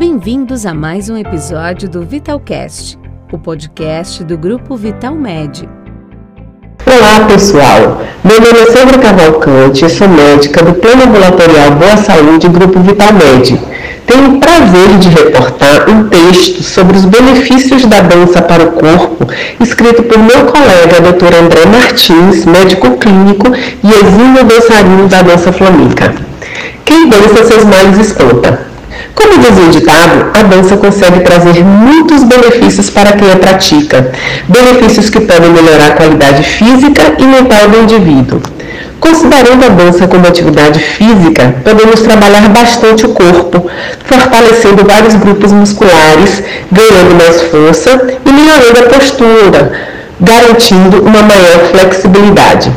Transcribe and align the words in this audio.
Bem-vindos 0.00 0.64
a 0.64 0.72
mais 0.72 1.10
um 1.10 1.16
episódio 1.18 1.86
do 1.86 2.00
Vitalcast, 2.00 2.98
o 3.30 3.36
podcast 3.38 4.24
do 4.24 4.38
grupo 4.38 4.74
Vital 4.74 5.14
Med. 5.14 5.68
Olá 6.86 7.26
pessoal, 7.26 8.00
meu 8.24 8.40
nome 8.40 8.60
é 8.60 8.72
Sandra 8.72 8.96
Cavalcante, 8.96 9.86
sou 9.90 10.08
médica 10.08 10.64
do 10.64 10.72
Plano 10.72 11.02
Ambulatorial 11.02 11.72
Boa 11.72 11.98
Saúde 11.98 12.48
Grupo 12.48 12.80
Vital 12.80 13.12
Med. 13.12 13.60
Tenho 14.06 14.36
o 14.36 14.40
prazer 14.40 14.88
de 15.00 15.10
reportar 15.10 15.90
um 15.90 16.08
texto 16.08 16.62
sobre 16.62 16.96
os 16.96 17.04
benefícios 17.04 17.84
da 17.84 18.00
dança 18.00 18.40
para 18.40 18.64
o 18.64 18.72
corpo, 18.72 19.26
escrito 19.60 20.02
por 20.04 20.18
meu 20.18 20.46
colega 20.46 21.12
Dr. 21.12 21.44
André 21.44 21.66
Martins, 21.66 22.46
médico 22.46 22.96
clínico 22.96 23.48
e 23.54 23.86
exímio 23.86 24.44
dançarino 24.44 25.06
da 25.08 25.20
dança 25.20 25.52
flamenca. 25.52 26.14
Quem 26.86 27.06
dança 27.06 27.44
seus 27.44 27.64
males 27.64 27.98
espanta. 27.98 28.69
Como 29.20 29.38
diz 29.38 29.58
o 29.58 29.70
ditado, 29.70 30.30
a 30.32 30.42
dança 30.44 30.78
consegue 30.78 31.20
trazer 31.20 31.62
muitos 31.62 32.24
benefícios 32.24 32.88
para 32.88 33.12
quem 33.12 33.30
a 33.30 33.36
pratica, 33.36 34.10
benefícios 34.48 35.10
que 35.10 35.20
podem 35.20 35.50
melhorar 35.50 35.88
a 35.88 35.94
qualidade 35.94 36.42
física 36.42 37.02
e 37.18 37.26
mental 37.26 37.68
do 37.68 37.82
indivíduo. 37.82 38.40
Considerando 38.98 39.66
a 39.66 39.68
dança 39.68 40.08
como 40.08 40.26
atividade 40.26 40.80
física, 40.80 41.54
podemos 41.62 42.00
trabalhar 42.00 42.48
bastante 42.48 43.04
o 43.04 43.10
corpo, 43.10 43.70
fortalecendo 44.06 44.86
vários 44.86 45.14
grupos 45.14 45.52
musculares, 45.52 46.42
ganhando 46.72 47.14
mais 47.22 47.42
força 47.42 47.90
e 48.24 48.32
melhorando 48.32 48.78
a 48.78 48.88
postura, 48.88 49.72
garantindo 50.18 51.02
uma 51.02 51.22
maior 51.22 51.70
flexibilidade. 51.70 52.72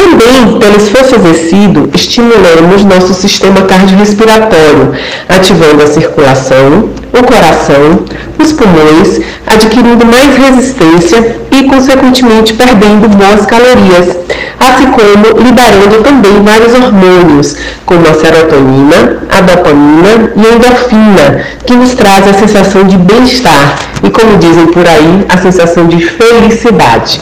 Também, 0.00 0.58
pelo 0.58 0.76
esforço 0.78 1.14
exercido, 1.16 1.90
estimulamos 1.94 2.84
nosso 2.84 3.12
sistema 3.12 3.60
cardiorrespiratório, 3.60 4.94
ativando 5.28 5.82
a 5.82 5.86
circulação, 5.86 6.88
o 7.12 7.22
coração, 7.22 8.04
os 8.38 8.50
pulmões, 8.50 9.20
adquirindo 9.46 10.06
mais 10.06 10.38
resistência 10.38 11.36
e, 11.52 11.64
consequentemente, 11.64 12.54
perdendo 12.54 13.10
boas 13.10 13.44
calorias, 13.44 14.16
assim 14.58 14.90
como 14.90 15.38
liberando 15.44 16.02
também 16.02 16.42
vários 16.42 16.72
hormônios, 16.72 17.56
como 17.84 18.08
a 18.08 18.14
serotonina, 18.14 19.18
a 19.28 19.42
dopamina 19.42 20.32
e 20.34 20.46
a 20.46 20.54
endorfina, 20.54 21.44
que 21.66 21.76
nos 21.76 21.94
traz 21.94 22.26
a 22.26 22.32
sensação 22.32 22.84
de 22.84 22.96
bem-estar 22.96 23.78
e, 24.02 24.08
como 24.08 24.38
dizem 24.38 24.66
por 24.68 24.88
aí, 24.88 25.26
a 25.28 25.36
sensação 25.36 25.86
de 25.86 26.00
felicidade. 26.00 27.20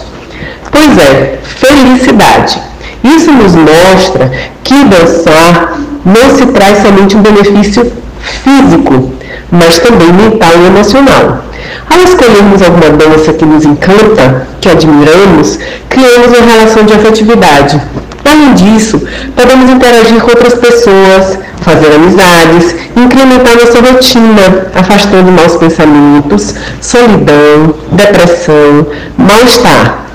Pois 0.70 0.97
é, 0.97 1.41
felicidade. 1.42 2.67
Isso 3.17 3.33
nos 3.33 3.55
mostra 3.55 4.31
que 4.62 4.84
dançar 4.84 5.78
não 6.05 6.37
se 6.37 6.47
traz 6.47 6.83
somente 6.83 7.17
um 7.17 7.23
benefício 7.23 7.91
físico, 8.20 9.12
mas 9.51 9.78
também 9.78 10.12
mental 10.12 10.53
e 10.62 10.67
emocional. 10.67 11.45
Ao 11.91 12.03
escolhermos 12.03 12.62
alguma 12.62 12.91
dança 12.91 13.33
que 13.33 13.47
nos 13.47 13.64
encanta, 13.64 14.47
que 14.61 14.69
admiramos, 14.69 15.59
criamos 15.89 16.27
uma 16.29 16.47
relação 16.47 16.84
de 16.84 16.92
afetividade. 16.92 17.81
Além 18.25 18.53
disso, 18.55 19.03
podemos 19.34 19.70
interagir 19.70 20.20
com 20.20 20.31
outras 20.31 20.55
pessoas, 20.55 21.39
fazer 21.62 21.95
amizades, 21.95 22.75
incrementar 22.95 23.55
nossa 23.56 23.81
rotina, 23.81 24.67
afastando 24.75 25.33
maus 25.33 25.56
pensamentos, 25.56 26.55
solidão, 26.81 27.75
depressão, 27.92 28.86
mal-estar 29.17 30.08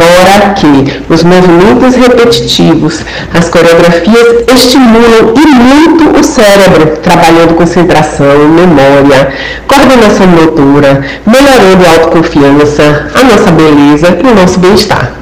Fora 0.00 0.54
que 0.54 1.02
os 1.12 1.22
movimentos 1.22 1.94
repetitivos, 1.94 3.00
as 3.34 3.50
coreografias 3.50 4.46
estimulam 4.48 5.34
e 5.36 5.46
muito 5.46 6.18
o 6.18 6.24
cérebro, 6.24 6.96
trabalhando 7.02 7.54
concentração, 7.54 8.48
memória, 8.48 9.30
coordenação 9.68 10.26
motora, 10.26 11.04
melhorando 11.26 11.84
a 11.84 11.90
autoconfiança, 12.00 13.10
a 13.14 13.24
nossa 13.24 13.50
beleza 13.50 14.18
e 14.24 14.26
o 14.26 14.34
nosso 14.34 14.58
bem-estar. 14.58 15.12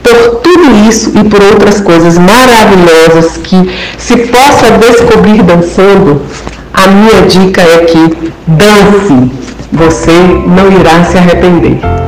Por 0.00 0.36
tudo 0.36 0.88
isso 0.88 1.10
e 1.18 1.24
por 1.24 1.42
outras 1.42 1.80
coisas 1.80 2.16
maravilhosas 2.16 3.36
que 3.38 3.68
se 3.98 4.16
possa 4.28 4.78
descobrir 4.78 5.42
dançando, 5.42 6.22
a 6.72 6.86
minha 6.86 7.22
dica 7.22 7.62
é 7.62 7.78
que 7.78 8.32
dance, 8.46 9.32
você 9.72 10.12
não 10.46 10.70
irá 10.70 11.02
se 11.02 11.18
arrepender. 11.18 12.03